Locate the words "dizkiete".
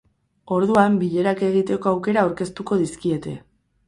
2.81-3.35